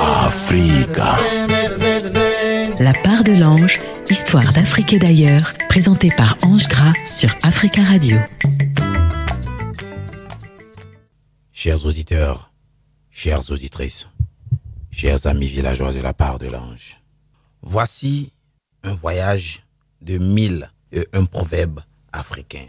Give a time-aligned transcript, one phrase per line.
[0.00, 1.16] Africa.
[2.80, 8.16] La part de l'ange, histoire d'Afrique et d'ailleurs, présentée par Ange Gras sur Africa Radio.
[11.52, 12.52] Chers auditeurs,
[13.10, 14.08] chères auditrices,
[14.90, 17.00] chers amis villageois de la part de l'ange,
[17.62, 18.32] voici
[18.82, 19.62] un voyage
[20.00, 21.80] de mille et un proverbe
[22.12, 22.66] africain.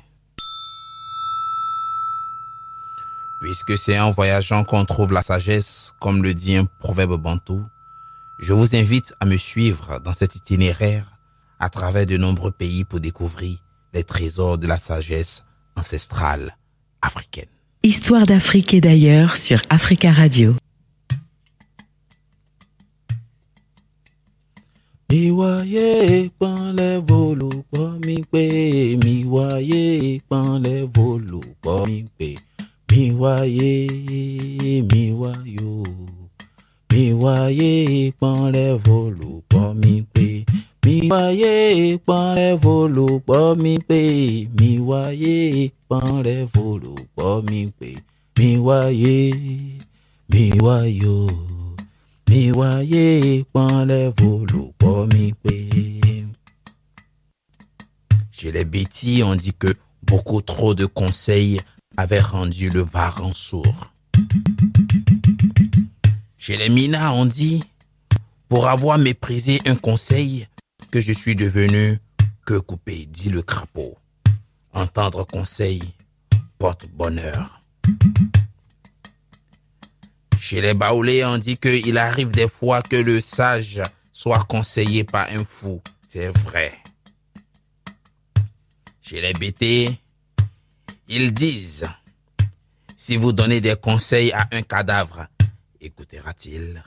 [3.44, 7.61] Puisque c'est en voyageant qu'on trouve la sagesse, comme le dit un proverbe bantou,
[8.39, 11.18] je vous invite à me suivre dans cet itinéraire
[11.60, 13.57] à travers de nombreux pays pour découvrir
[13.93, 15.43] les trésors de la sagesse
[15.75, 16.56] ancestrale
[17.01, 17.50] africaine.
[17.84, 20.56] Histoire d'Afrique et d'ailleurs sur Africa Radio.
[25.12, 28.43] mi wáyé pọ́nlẹ̀ volùpọ̀ mi pé
[29.04, 29.84] mi wáyé
[30.29, 32.30] pọ́nlẹ̀ volùpọ̀ mi pé
[32.94, 33.72] mi wáyé
[34.92, 35.72] mi wáyò
[36.92, 37.72] mi wáyé
[38.22, 40.28] pọ́nlẹ̀ volùpọ̀ mi pé.
[40.86, 41.54] Mi wáyé
[42.08, 44.00] pọ́nlẹ̀ volùpọ̀ mi pé.
[44.59, 45.36] Mi wáyé
[45.90, 47.90] pọ́nlẹ̀ volùpọ̀ mi pé.
[48.38, 49.17] Mi wáyé
[50.32, 51.17] mi wáyò
[52.30, 53.06] mi wáyé
[53.54, 55.56] pọ́nlẹ̀ volùpọ̀ mi pé.
[58.32, 59.73] Chez les bêtis, on dit que
[60.06, 61.60] beaucoup trop de conseils
[61.97, 63.91] avaient rendu le varan sourd.
[66.38, 67.63] Chez les minas, on dit,
[68.49, 70.47] pour avoir méprisé un conseil,
[70.91, 71.99] que je suis devenu
[72.45, 73.97] que coupé, dit le crapaud.
[74.73, 75.81] Entendre conseil
[76.59, 77.64] porte bonheur.
[80.39, 85.27] Chez les baoulés, on dit qu'il arrive des fois que le sage soit conseillé par
[85.31, 85.81] un fou.
[86.03, 86.73] C'est vrai.
[89.02, 89.97] Chez les bêtés,
[91.16, 91.88] ils disent,
[92.97, 95.28] si vous donnez des conseils à un cadavre,
[95.80, 96.83] écoutera-t-il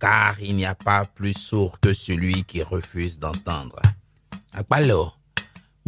[0.00, 3.80] Car il n'y a pas plus sourd que celui qui refuse d'entendre.
[4.52, 5.12] Akpalo.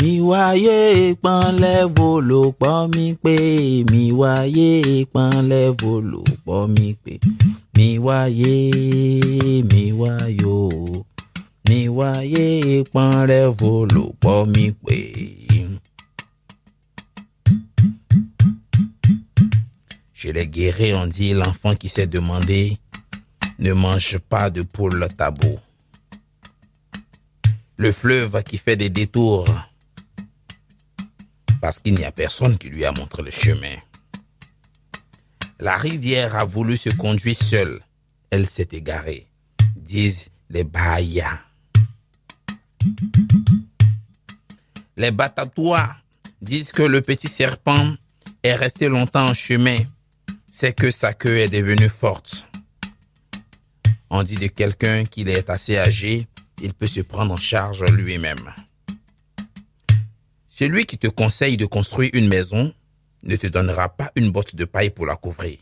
[0.03, 3.36] Mi wáyé pọ́nlẹ̀ volo pọ́ mi pé
[3.91, 7.14] mi wáyé pọ́nlẹ̀ volo pọ́ mi pé
[7.76, 8.54] mi wáyé
[9.70, 10.56] mi wáyò.
[20.19, 22.78] Chez les guerriers, on dit l'enfant qui s'est demandé
[23.59, 25.59] ne mange pas de poule tabou.
[27.77, 29.47] Le fleuve qui fait des détours
[31.60, 33.76] parce qu'il n'y a personne qui lui a montré le chemin.
[35.60, 37.82] La rivière a voulu se conduire seule.
[38.31, 39.26] Elle s'est égarée,
[39.76, 41.43] disent les Bahia.
[44.97, 45.94] Les Batatois
[46.41, 47.97] disent que le petit serpent
[48.43, 49.81] est resté longtemps en chemin.
[50.59, 52.49] C'est que sa queue est devenue forte.
[54.09, 56.28] On dit de quelqu'un qu'il est assez âgé,
[56.62, 58.55] il peut se prendre en charge lui-même.
[60.49, 62.72] Celui qui te conseille de construire une maison
[63.22, 65.59] ne te donnera pas une botte de paille pour la couvrir.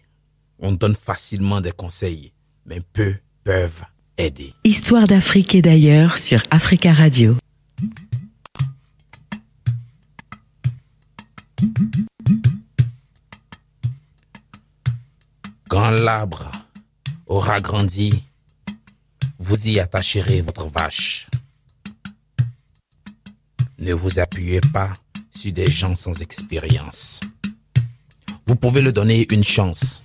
[0.61, 2.33] On donne facilement des conseils,
[2.65, 3.83] mais peu peuvent
[4.17, 4.55] aider.
[4.63, 7.37] Histoire d'Afrique et d'ailleurs sur Africa Radio.
[15.91, 16.51] L'arbre
[17.27, 18.23] aura grandi,
[19.39, 21.29] vous y attacherez votre vache.
[23.79, 24.95] Ne vous appuyez pas
[25.31, 27.21] sur des gens sans expérience.
[28.47, 30.05] Vous pouvez le donner une chance,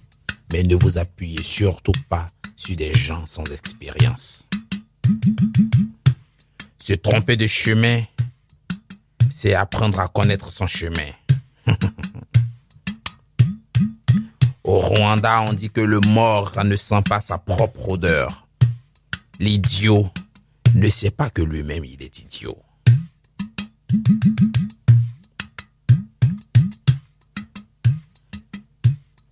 [0.52, 4.50] mais ne vous appuyez surtout pas sur des gens sans expérience.
[6.80, 8.04] Se tromper de chemin,
[9.30, 11.12] c'est apprendre à connaître son chemin.
[14.70, 18.48] Au Rwanda, on dit que le mort ne sent pas sa propre odeur.
[19.40, 20.12] L'idiot
[20.76, 22.56] ne sait pas que lui-même il est idiot.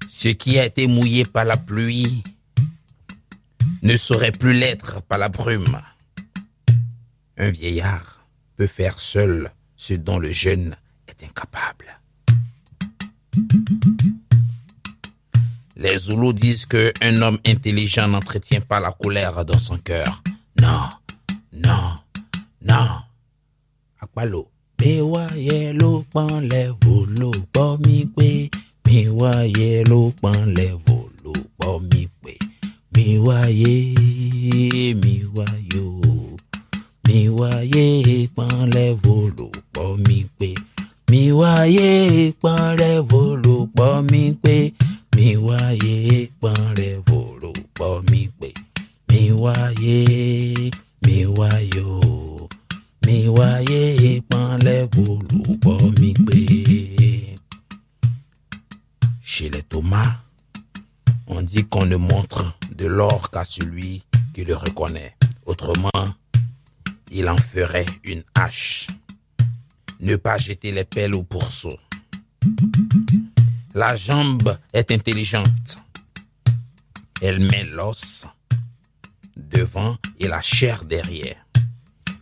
[0.09, 2.23] Ce qui a été mouillé par la pluie
[3.83, 5.83] ne saurait plus l'être par la brume.
[7.38, 8.25] Un vieillard
[8.56, 10.75] peut faire seul ce dont le jeune
[15.89, 20.22] Les Zoulous disent qu'un homme intelligent n'entretient pas la colère dans son cœur.
[20.62, 20.81] Non,
[21.54, 22.00] non,
[22.62, 22.89] non.
[24.01, 24.50] Akpalo.
[24.81, 28.30] Mi wáyé ló pọ́nlẹ̀ vòlò pọ́ mi pé.
[28.86, 32.34] Mi wáyé ló pọ́nlẹ̀ vòlò pọ́ mi pé.
[32.94, 33.74] Mi wáyé,
[35.01, 35.68] mi wáyò
[45.27, 45.35] mi
[56.00, 57.35] mi mi.
[59.21, 60.21] Chez les Thomas,
[61.27, 64.03] on dit qu'on ne montre de l'or qu'à celui
[64.33, 65.15] qui le reconnaît.
[65.45, 65.89] Autrement,
[67.12, 68.88] il en ferait une hache.
[70.00, 71.75] Ne pas jeter les pelles au pourceau.
[73.77, 75.77] La jambe est intelligente.
[77.21, 78.25] Elle met l'os
[79.35, 81.45] devant et la chair derrière.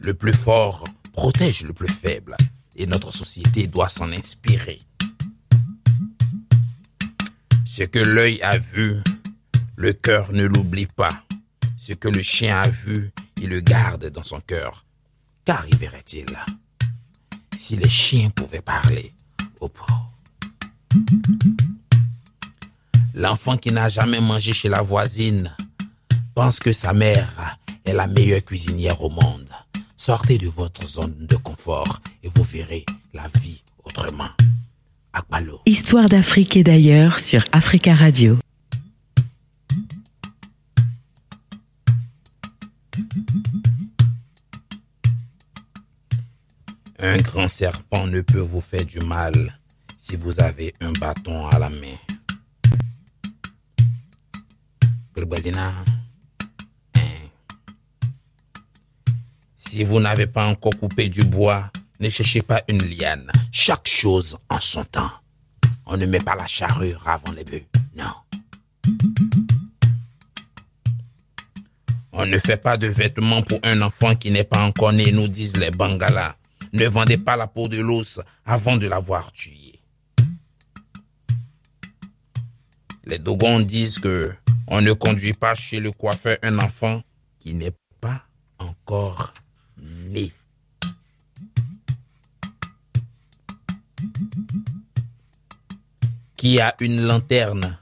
[0.02, 2.36] Le plus fort protège le plus faible
[2.76, 4.82] et notre société doit s'en inspirer.
[7.66, 9.02] Ce que l'œil a vu,
[9.78, 11.24] le cœur ne l'oublie pas.
[11.78, 14.84] Ce que le chien a vu, il le garde dans son cœur.
[15.46, 16.38] Qu'arriverait-il
[17.58, 19.14] si les chiens pouvaient parler
[19.62, 20.15] au pauvre
[23.14, 25.52] L'enfant qui n'a jamais mangé chez la voisine
[26.34, 29.50] pense que sa mère est la meilleure cuisinière au monde.
[29.98, 34.30] Sortez de votre zone de confort et vous verrez la vie autrement.
[35.14, 35.62] Akbalo.
[35.66, 38.38] Histoire d'Afrique et d'ailleurs sur Africa Radio.
[47.00, 49.58] Un grand serpent ne peut vous faire du mal
[50.08, 51.98] si vous avez un bâton à la main.
[55.56, 55.84] Hein.
[59.56, 63.32] Si vous n'avez pas encore coupé du bois, ne cherchez pas une liane.
[63.52, 65.10] Chaque chose en son temps.
[65.88, 67.66] On ne met pas la charrure avant les bœufs.
[67.96, 68.14] Non.
[72.12, 75.28] On ne fait pas de vêtements pour un enfant qui n'est pas encore né, nous
[75.28, 76.36] disent les Bangalas.
[76.74, 79.65] Ne vendez pas la peau de l'os avant de l'avoir tué.
[83.06, 84.34] Les Dogons disent que
[84.68, 87.04] on ne conduit pas chez le coiffeur un enfant
[87.40, 88.26] qui n'est pas
[88.58, 89.34] encore
[89.78, 90.32] né.
[96.36, 97.78] Qui a une lanterne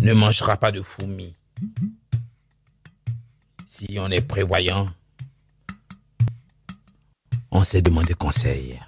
[0.00, 1.34] ne mangera pas de fourmis.
[3.66, 4.88] Si on est prévoyant,
[7.50, 8.78] on s'est demandé conseil.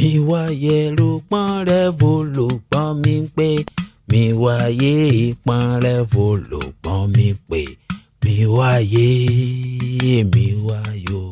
[0.00, 3.48] Mi wáyé ló pọ́n rẹ́vò ló pọ́n mi pé.
[4.10, 4.94] Mi wáyé
[5.46, 7.62] pọ́n rẹ́vò ló pọ́n mi pé.
[8.24, 9.08] Mi wáyé
[10.34, 11.22] mi wáyò.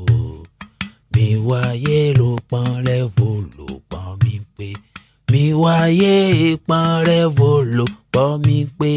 [1.15, 4.69] Mi wáyé ló pọ́n rẹ́vò ló pọ́n mi pé.
[5.31, 6.15] Mi wáyé
[6.69, 7.85] pọ́n rẹ́vò ló
[8.15, 8.93] pọ́n mi pé.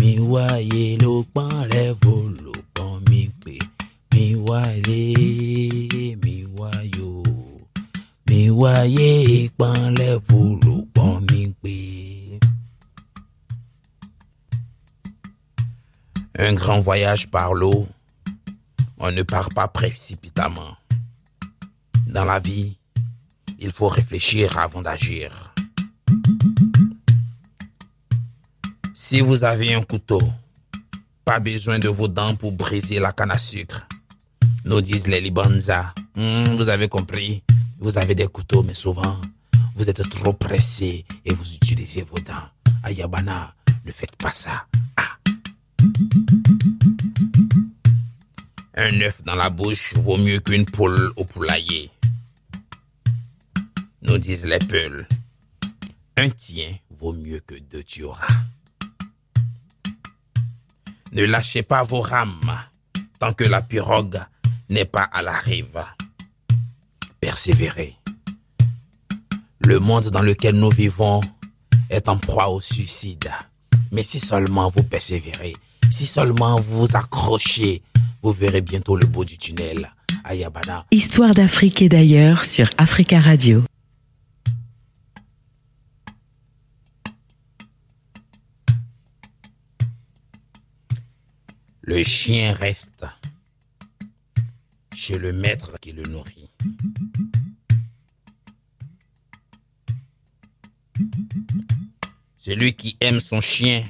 [0.00, 2.14] Mi wáyé ló pọ́n rẹ́vò
[2.44, 3.56] ló pọ́n mi pé.
[4.12, 4.24] Mi
[16.38, 17.88] Un grand voyage par l'eau,
[18.98, 20.76] on ne part pas précipitamment.
[22.06, 22.78] Dans la vie,
[23.58, 25.52] il faut réfléchir avant d'agir.
[28.94, 30.22] Si vous avez un couteau,
[31.24, 33.88] pas besoin de vos dents pour briser la canne à sucre.
[34.64, 35.92] Nous disent les Libanza.
[36.14, 37.42] Hmm, vous avez compris?
[37.84, 39.20] Vous avez des couteaux, mais souvent,
[39.74, 42.48] vous êtes trop pressé et vous utilisez vos dents.
[42.82, 43.54] Ayabana,
[43.84, 44.66] ne faites pas ça.
[44.96, 45.18] Ah.
[48.74, 51.90] Un œuf dans la bouche vaut mieux qu'une poule au poulailler.
[54.00, 55.06] Nous disent les peuls.
[56.16, 58.34] Un tien vaut mieux que deux tueras.
[61.12, 62.58] Ne lâchez pas vos rames
[63.18, 64.22] tant que la pirogue
[64.70, 65.84] n'est pas à la rive.
[67.24, 67.96] Persévérez.
[69.60, 71.22] Le monde dans lequel nous vivons
[71.88, 73.30] est en proie au suicide.
[73.92, 75.56] Mais si seulement vous persévérez,
[75.90, 77.80] si seulement vous vous accrochez,
[78.20, 79.90] vous verrez bientôt le bout du tunnel.
[80.24, 80.84] Ayabana.
[80.90, 83.64] Histoire d'Afrique et d'ailleurs sur Africa Radio.
[91.80, 93.06] Le chien reste
[95.06, 96.50] chez le maître qui le nourrit.
[102.38, 103.84] Celui qui aime son chien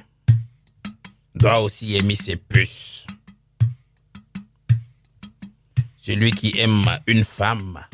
[1.37, 3.07] doit aussi aimer ses puces.
[5.97, 7.87] Celui qui aime une femme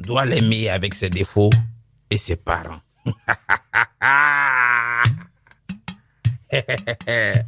[0.00, 1.52] doit l'aimer avec ses défauts
[2.10, 2.80] et ses parents.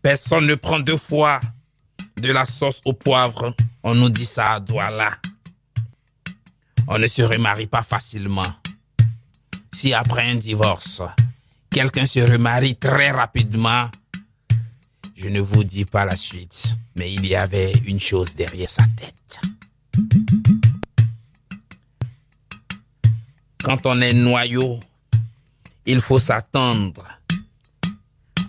[0.00, 1.40] Personne ne prend deux fois
[2.24, 3.54] de la sauce au poivre.
[3.82, 5.16] On nous dit ça à Douala.
[6.88, 8.52] On ne se remarie pas facilement.
[9.72, 11.02] Si après un divorce,
[11.70, 13.88] quelqu'un se remarie très rapidement,
[15.16, 18.84] je ne vous dis pas la suite, mais il y avait une chose derrière sa
[18.96, 19.14] tête.
[23.64, 24.78] quand on est noyau,
[25.86, 27.04] il faut s'attendre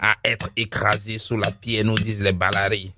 [0.02, 2.94] à être écrasé sous la pied, nous disent les balaris.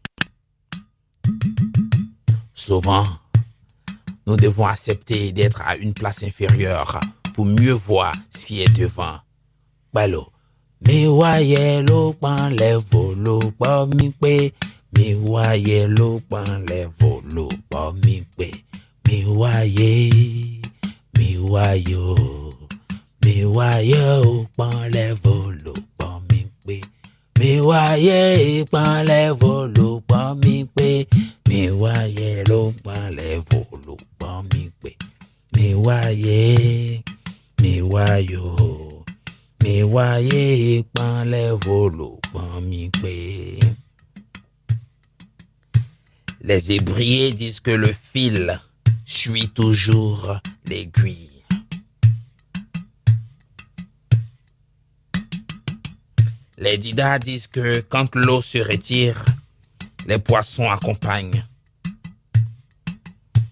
[2.59, 3.05] Souvent,
[4.25, 6.99] nous devons accepter d'être à une place inférieure
[7.35, 9.19] pour mieux voir ce qui est devant.
[9.93, 10.27] Balo.
[10.81, 14.33] Mi wáyé ló pọ́nlẹ̀ fò ló pọ́ mi pé.
[14.93, 18.47] Mi wáyé ló pọ́nlẹ̀ fò ló pọ́ mi pé.
[19.05, 19.91] Mi wáyé,
[21.17, 22.15] mi wáyé o.
[23.23, 25.09] Mi wáyé ó pọ́nlẹ̀
[26.29, 26.75] mi pé.
[27.39, 28.19] Mi wáyé
[28.73, 30.89] pọ́nlẹ̀ fò ló pọ́ mi pé.
[31.57, 34.91] Mi wáyé ló pọ́nlẹ̀ fò ló pọ́ mi pé.
[35.55, 36.37] Mi wáyé,
[37.61, 38.37] mi wáyé
[38.67, 39.03] o.
[39.63, 40.43] Mi wáyé
[40.95, 43.15] pọ́nlẹ̀ fò ló pọ́ mi pé.
[46.47, 48.61] Les ébriers disent que le fil
[49.17, 51.41] suit toujours l'aiguille.
[56.63, 59.25] Les Didas disent que quand l'eau se retire,
[60.07, 61.45] les poissons accompagnent.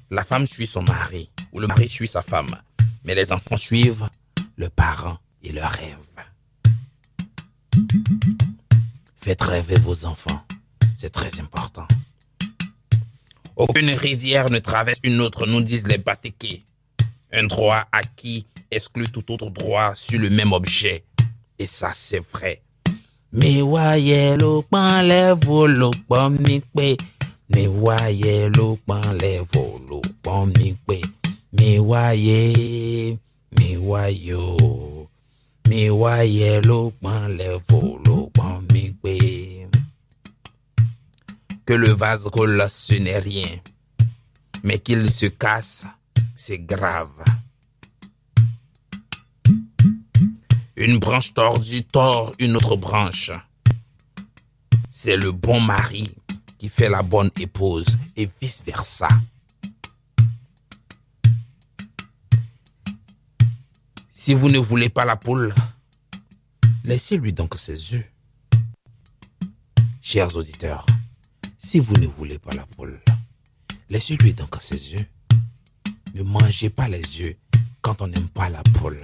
[0.09, 2.55] La femme suit son mari, ou le mari suit sa femme,
[3.03, 4.09] mais les enfants suivent
[4.55, 5.97] le parent et leurs rêves.
[9.17, 10.45] Faites rêver vos enfants,
[10.93, 11.88] c'est très important.
[13.57, 16.63] Aucune rivière ne traverse une autre, nous disent les Batékés.
[17.33, 21.03] Un droit acquis exclut tout autre droit sur le même objet.
[21.59, 22.62] Et ça, c'est vrai.
[23.39, 25.89] Mi wáyé ló pọ́nlẹ̀ fò ló
[26.46, 26.88] mi pé.
[27.54, 27.63] Mi
[28.56, 28.68] ló
[30.25, 30.98] ló mi pé.
[31.58, 32.42] Mi mi.
[33.60, 33.70] Mi
[38.06, 38.20] ló
[38.72, 39.15] mi pé.
[41.65, 43.60] Que le vase roule, ce n'est rien.
[44.63, 45.86] Mais qu'il se casse,
[46.36, 47.24] c'est grave.
[50.77, 53.32] Une branche tordue tord une autre branche.
[54.91, 56.13] C'est le bon mari
[56.58, 59.08] qui fait la bonne épouse et vice-versa.
[64.12, 65.55] Si vous ne voulez pas la poule,
[66.84, 68.05] laissez-lui donc ses œufs.
[70.01, 70.86] Chers auditeurs,
[71.58, 73.00] si vous ne voulez pas la poule,
[73.89, 75.05] laissez-lui donc ses œufs.
[76.15, 77.36] Ne mangez pas les œufs
[77.82, 79.01] quand on n'aime pas la poule.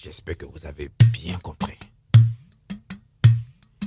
[0.00, 1.76] J'espère que vous avez bien compris.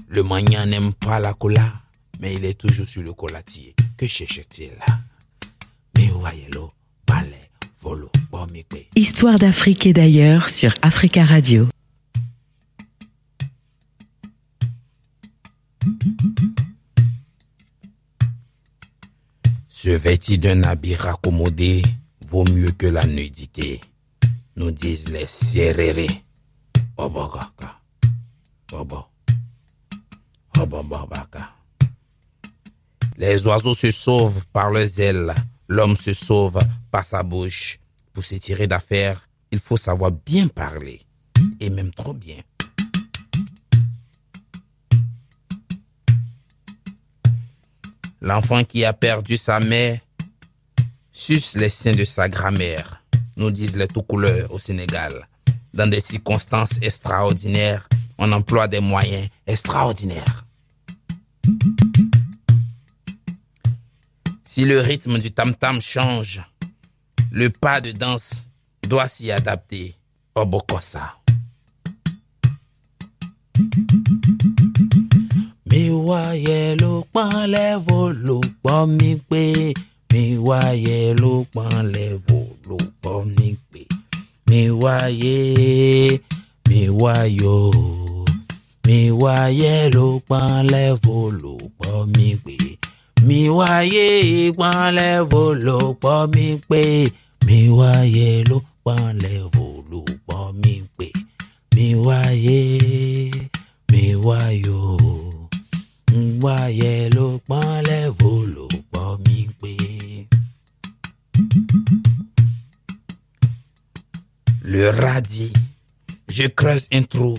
[0.09, 1.71] Le mania n'aime pas la cola,
[2.19, 3.73] mais il est toujours sur le colatier.
[3.95, 4.73] Que cherche-t-il.
[8.97, 11.69] Histoire d'Afrique et d'ailleurs sur Africa Radio.
[19.69, 21.81] Se vêtir d'un habit raccommodé
[22.25, 23.79] vaut mieux que la nudité,
[24.61, 26.23] nous disent les serrérés.
[26.95, 27.79] Obogaka.
[28.69, 29.05] Bobo.
[30.59, 31.49] Obobobaka.
[33.17, 35.33] Les oiseaux se sauvent par leurs ailes,
[35.67, 36.59] l'homme se sauve
[36.91, 37.79] par sa bouche.
[38.13, 38.67] Pour se tirer
[39.51, 41.01] il faut savoir bien parler,
[41.59, 42.41] et même trop bien.
[48.21, 49.99] L'enfant qui a perdu sa mère
[51.11, 53.00] suce les seins de sa grand-mère,
[53.37, 55.27] nous disent les tout couleurs au Sénégal.
[55.73, 60.45] Dans des circonstances extraordinaires, on emploie des moyens extraordinaires.
[64.45, 66.41] Si le rythme du tam-tam change,
[67.31, 68.47] le pas de danse
[68.83, 69.95] doit s'y adapter.
[70.35, 71.15] Obokosa.
[78.63, 79.11] Pọ́ mi.
[80.11, 82.39] Mi wáyé ló pọ́nlẹ̀ fò
[82.69, 83.81] ló pọ́ mi pé.
[84.49, 85.35] Mi wáyé,
[86.69, 88.25] mi wáyé o.
[88.87, 92.55] Mi wáyé ló pọ́nlẹ̀ fò ló pọ́ mi pé.
[93.27, 94.05] Mi wáyé
[94.59, 96.81] pọ́nlẹ̀ fò ló pọ́ mi pé.
[97.45, 101.07] Mi wáyé ló pọ́nlẹ̀ fò ló pọ́ mi pé.
[101.75, 102.59] Mi wáyé,
[116.91, 117.37] un trou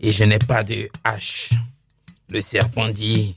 [0.00, 1.50] et je n'ai pas de hache.
[2.28, 3.34] Le serpent dit,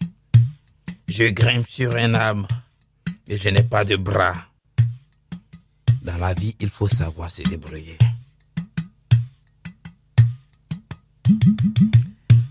[1.08, 2.48] je grimpe sur un arbre
[3.28, 4.36] et je n'ai pas de bras.
[6.02, 7.98] Dans la vie, il faut savoir se débrouiller.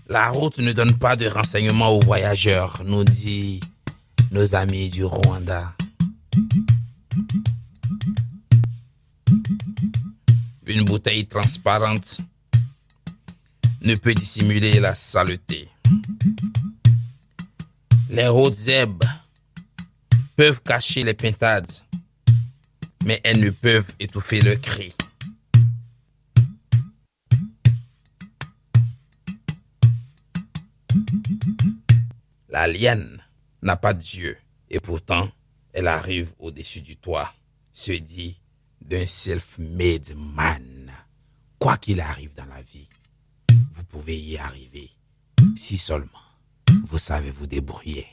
[0.07, 3.59] La route ne donne pas de renseignements aux voyageurs, nous dit
[4.31, 5.73] nos amis du Rwanda.
[10.67, 12.19] Une bouteille transparente
[13.85, 15.69] ne peut dissimuler la saleté.
[18.09, 19.03] Les hautes herbes
[20.35, 21.71] peuvent cacher les pintades,
[23.05, 24.93] mais elles ne peuvent étouffer le cri.
[32.49, 33.21] La liane
[33.61, 34.35] n'a pas Dieu,
[34.69, 35.29] et pourtant
[35.73, 37.31] elle arrive au-dessus du toit,
[37.71, 38.41] se dit
[38.81, 40.91] d'un self-made man.
[41.59, 42.87] Quoi qu'il arrive dans la vie,
[43.75, 44.89] vous pouvez y arriver,
[45.57, 46.25] si seulement
[46.87, 48.07] vous savez vous débrouiller.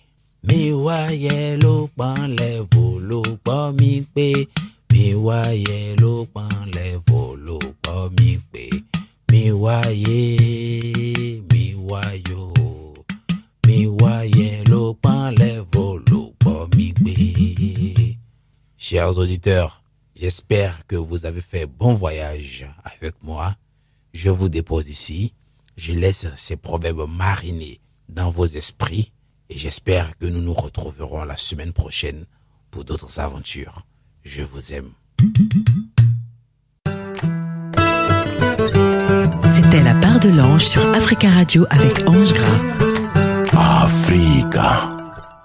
[0.45, 4.29] Mi wáyé ló pọ́nlẹ̀ fò ló pọ́ mi pé.
[4.91, 8.65] Mi wáyé ló pọ́nlẹ̀ fò ló pọ́ mi pé.
[9.31, 10.19] Mi wáyé,
[11.51, 11.65] mi.
[13.67, 15.85] Mi wáyé ló pọ́nlẹ̀ fò
[16.77, 16.93] mi.
[18.77, 19.83] Chers auditeurs,
[20.17, 23.55] j'espère que vous avez fait bon voyage avec moi.
[24.13, 25.33] Je vous dépose ici.
[25.77, 29.13] Je laisse ces proverbes mariner dans vos esprits
[29.49, 32.27] et j'espère que nous nous retrouverons la semaine prochaine
[32.71, 33.87] pour d'autres aventures.
[34.23, 34.91] Je vous aime.
[39.49, 42.63] C'était la part de l'ange sur Africa Radio avec Ange Gras.
[43.53, 45.02] Africa.